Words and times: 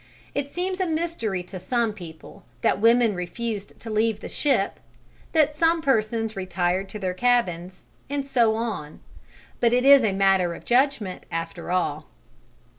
It 0.33 0.49
seems 0.49 0.79
a 0.79 0.87
mystery 0.87 1.43
to 1.43 1.59
some 1.59 1.93
people 1.93 2.43
that 2.61 2.81
women 2.81 3.13
refused 3.13 3.79
to 3.81 3.91
leave 3.91 4.19
the 4.19 4.27
ship, 4.27 4.79
that 5.31 5.55
some 5.55 5.79
persons 5.83 6.35
retired 6.35 6.89
to 6.89 6.97
their 6.97 7.13
cabins, 7.13 7.85
and 8.09 8.25
so 8.25 8.55
on; 8.55 8.99
but 9.59 9.73
it 9.73 9.85
is 9.85 10.03
a 10.03 10.11
matter 10.11 10.55
of 10.55 10.65
judgment, 10.65 11.27
after 11.31 11.69
all. 11.69 12.07